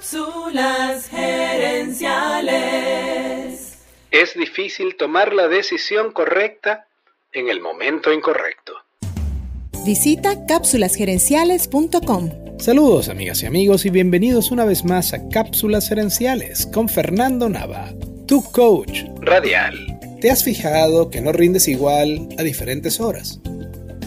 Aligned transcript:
Cápsulas 0.00 1.08
gerenciales. 1.08 3.74
Es 4.10 4.34
difícil 4.34 4.96
tomar 4.96 5.34
la 5.34 5.46
decisión 5.46 6.12
correcta 6.12 6.86
en 7.34 7.50
el 7.50 7.60
momento 7.60 8.10
incorrecto. 8.10 8.72
Visita 9.84 10.46
cápsulasgerenciales.com. 10.46 12.30
Saludos 12.58 13.10
amigas 13.10 13.42
y 13.42 13.46
amigos 13.46 13.84
y 13.84 13.90
bienvenidos 13.90 14.50
una 14.50 14.64
vez 14.64 14.86
más 14.86 15.12
a 15.12 15.28
Cápsulas 15.28 15.90
Gerenciales 15.90 16.64
con 16.64 16.88
Fernando 16.88 17.50
Nava, 17.50 17.92
tu 18.26 18.42
coach 18.42 19.02
Radial. 19.20 20.00
¿Te 20.22 20.30
has 20.30 20.44
fijado 20.44 21.10
que 21.10 21.20
no 21.20 21.32
rindes 21.32 21.68
igual 21.68 22.26
a 22.38 22.42
diferentes 22.42 23.00
horas? 23.00 23.38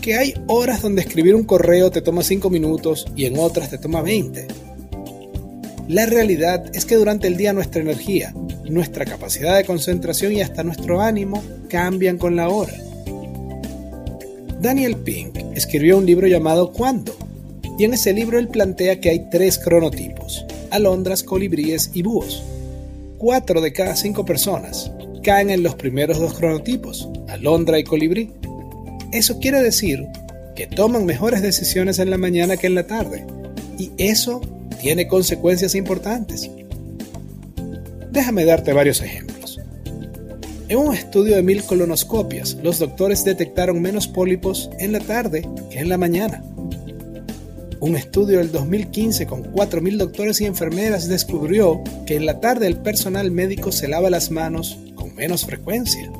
Que 0.00 0.14
hay 0.14 0.34
horas 0.46 0.82
donde 0.82 1.02
escribir 1.02 1.34
un 1.34 1.42
correo 1.42 1.90
te 1.90 2.00
toma 2.00 2.22
5 2.22 2.48
minutos 2.48 3.06
y 3.16 3.24
en 3.24 3.40
otras 3.40 3.70
te 3.70 3.78
toma 3.78 4.02
20. 4.02 4.69
La 5.90 6.06
realidad 6.06 6.70
es 6.72 6.84
que 6.84 6.94
durante 6.94 7.26
el 7.26 7.36
día 7.36 7.52
nuestra 7.52 7.82
energía, 7.82 8.32
nuestra 8.62 9.04
capacidad 9.04 9.56
de 9.56 9.64
concentración 9.64 10.32
y 10.32 10.40
hasta 10.40 10.62
nuestro 10.62 11.00
ánimo 11.00 11.42
cambian 11.68 12.16
con 12.16 12.36
la 12.36 12.48
hora. 12.48 12.72
Daniel 14.60 14.94
Pink 14.94 15.36
escribió 15.56 15.98
un 15.98 16.06
libro 16.06 16.28
llamado 16.28 16.72
¿Cuándo? 16.72 17.12
Y 17.76 17.82
en 17.82 17.94
ese 17.94 18.12
libro 18.12 18.38
él 18.38 18.46
plantea 18.46 19.00
que 19.00 19.10
hay 19.10 19.30
tres 19.32 19.58
cronotipos, 19.58 20.46
alondras, 20.70 21.24
colibríes 21.24 21.90
y 21.92 22.02
búhos. 22.02 22.40
Cuatro 23.18 23.60
de 23.60 23.72
cada 23.72 23.96
cinco 23.96 24.24
personas 24.24 24.92
caen 25.24 25.50
en 25.50 25.64
los 25.64 25.74
primeros 25.74 26.20
dos 26.20 26.34
cronotipos, 26.34 27.08
alondra 27.26 27.80
y 27.80 27.82
colibrí. 27.82 28.30
Eso 29.10 29.40
quiere 29.40 29.60
decir 29.60 30.06
que 30.54 30.68
toman 30.68 31.04
mejores 31.04 31.42
decisiones 31.42 31.98
en 31.98 32.10
la 32.10 32.16
mañana 32.16 32.56
que 32.56 32.68
en 32.68 32.76
la 32.76 32.86
tarde. 32.86 33.26
Y 33.76 33.90
eso 33.98 34.40
tiene 34.80 35.06
consecuencias 35.08 35.74
importantes. 35.74 36.50
Déjame 38.10 38.44
darte 38.44 38.72
varios 38.72 39.00
ejemplos. 39.02 39.60
En 40.68 40.78
un 40.78 40.94
estudio 40.94 41.36
de 41.36 41.42
mil 41.42 41.64
colonoscopias, 41.64 42.56
los 42.62 42.78
doctores 42.78 43.24
detectaron 43.24 43.82
menos 43.82 44.08
pólipos 44.08 44.70
en 44.78 44.92
la 44.92 45.00
tarde 45.00 45.48
que 45.70 45.80
en 45.80 45.88
la 45.88 45.98
mañana. 45.98 46.42
Un 47.80 47.96
estudio 47.96 48.38
del 48.38 48.52
2015 48.52 49.26
con 49.26 49.42
4.000 49.42 49.96
doctores 49.96 50.40
y 50.42 50.44
enfermeras 50.44 51.08
descubrió 51.08 51.82
que 52.06 52.16
en 52.16 52.26
la 52.26 52.38
tarde 52.38 52.66
el 52.66 52.76
personal 52.76 53.30
médico 53.30 53.72
se 53.72 53.88
lava 53.88 54.10
las 54.10 54.30
manos 54.30 54.78
con 54.94 55.14
menos 55.14 55.46
frecuencia. 55.46 56.10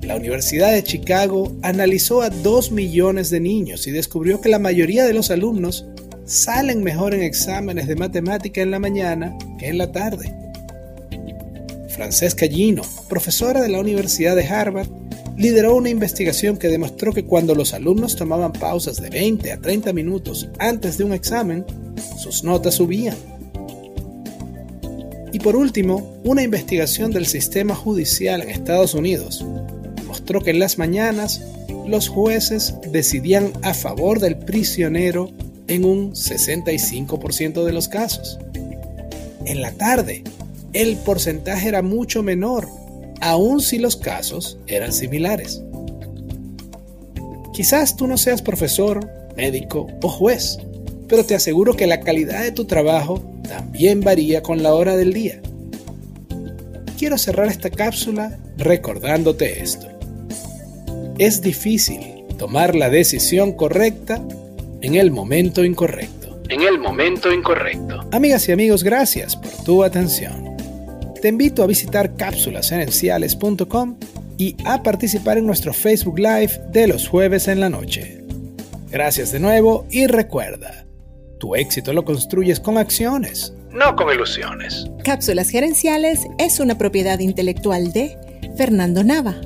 La 0.00 0.16
Universidad 0.16 0.72
de 0.72 0.82
Chicago 0.82 1.54
analizó 1.60 2.22
a 2.22 2.30
2 2.30 2.72
millones 2.72 3.28
de 3.28 3.40
niños 3.40 3.86
y 3.86 3.90
descubrió 3.90 4.40
que 4.40 4.48
la 4.48 4.58
mayoría 4.58 5.04
de 5.04 5.12
los 5.12 5.30
alumnos 5.30 5.84
salen 6.28 6.84
mejor 6.84 7.14
en 7.14 7.22
exámenes 7.22 7.88
de 7.88 7.96
matemática 7.96 8.60
en 8.60 8.70
la 8.70 8.78
mañana 8.78 9.36
que 9.58 9.68
en 9.68 9.78
la 9.78 9.90
tarde. 9.90 10.32
Francesca 11.88 12.46
Gino, 12.46 12.82
profesora 13.08 13.62
de 13.62 13.70
la 13.70 13.80
Universidad 13.80 14.36
de 14.36 14.46
Harvard, 14.46 14.88
lideró 15.38 15.74
una 15.74 15.88
investigación 15.88 16.58
que 16.58 16.68
demostró 16.68 17.12
que 17.12 17.24
cuando 17.24 17.54
los 17.54 17.72
alumnos 17.72 18.14
tomaban 18.14 18.52
pausas 18.52 19.00
de 19.00 19.08
20 19.08 19.52
a 19.52 19.58
30 19.58 19.92
minutos 19.94 20.48
antes 20.58 20.98
de 20.98 21.04
un 21.04 21.12
examen, 21.12 21.64
sus 22.18 22.44
notas 22.44 22.74
subían. 22.74 23.16
Y 25.32 25.38
por 25.38 25.56
último, 25.56 26.20
una 26.24 26.42
investigación 26.42 27.10
del 27.10 27.26
sistema 27.26 27.74
judicial 27.74 28.42
en 28.42 28.50
Estados 28.50 28.94
Unidos 28.94 29.44
mostró 30.06 30.42
que 30.42 30.50
en 30.50 30.58
las 30.58 30.76
mañanas 30.76 31.42
los 31.86 32.08
jueces 32.08 32.74
decidían 32.92 33.52
a 33.62 33.72
favor 33.72 34.20
del 34.20 34.36
prisionero 34.36 35.30
en 35.68 35.84
un 35.84 36.12
65% 36.12 37.64
de 37.64 37.72
los 37.72 37.88
casos. 37.88 38.38
En 39.44 39.62
la 39.62 39.72
tarde, 39.72 40.24
el 40.72 40.96
porcentaje 40.96 41.68
era 41.68 41.82
mucho 41.82 42.22
menor, 42.22 42.68
aun 43.20 43.60
si 43.60 43.78
los 43.78 43.96
casos 43.96 44.58
eran 44.66 44.92
similares. 44.92 45.62
Quizás 47.52 47.96
tú 47.96 48.06
no 48.06 48.16
seas 48.16 48.42
profesor, 48.42 49.08
médico 49.36 49.86
o 50.02 50.08
juez, 50.08 50.58
pero 51.08 51.24
te 51.24 51.34
aseguro 51.34 51.74
que 51.74 51.86
la 51.86 52.00
calidad 52.00 52.42
de 52.42 52.52
tu 52.52 52.66
trabajo 52.66 53.22
también 53.48 54.00
varía 54.00 54.42
con 54.42 54.62
la 54.62 54.74
hora 54.74 54.96
del 54.96 55.12
día. 55.12 55.40
Quiero 56.98 57.16
cerrar 57.16 57.46
esta 57.46 57.70
cápsula 57.70 58.38
recordándote 58.56 59.62
esto. 59.62 59.86
Es 61.18 61.40
difícil 61.40 62.24
tomar 62.38 62.74
la 62.74 62.90
decisión 62.90 63.52
correcta 63.52 64.22
en 64.80 64.94
el 64.94 65.10
momento 65.10 65.64
incorrecto. 65.64 66.40
En 66.48 66.62
el 66.62 66.78
momento 66.78 67.32
incorrecto. 67.32 68.00
Amigas 68.12 68.48
y 68.48 68.52
amigos, 68.52 68.82
gracias 68.82 69.36
por 69.36 69.52
tu 69.64 69.84
atención. 69.84 70.56
Te 71.20 71.28
invito 71.28 71.62
a 71.62 71.66
visitar 71.66 72.14
cápsulasgerenciales.com 72.16 73.96
y 74.38 74.56
a 74.64 74.82
participar 74.82 75.38
en 75.38 75.46
nuestro 75.46 75.72
Facebook 75.72 76.18
Live 76.18 76.60
de 76.70 76.86
los 76.86 77.08
jueves 77.08 77.48
en 77.48 77.60
la 77.60 77.68
noche. 77.68 78.24
Gracias 78.90 79.32
de 79.32 79.40
nuevo 79.40 79.84
y 79.90 80.06
recuerda, 80.06 80.86
tu 81.38 81.54
éxito 81.54 81.92
lo 81.92 82.04
construyes 82.04 82.60
con 82.60 82.78
acciones, 82.78 83.52
no 83.70 83.94
con 83.96 84.14
ilusiones. 84.14 84.86
Cápsulas 85.04 85.50
Gerenciales 85.50 86.20
es 86.38 86.60
una 86.60 86.78
propiedad 86.78 87.18
intelectual 87.18 87.92
de 87.92 88.16
Fernando 88.56 89.04
Nava. 89.04 89.40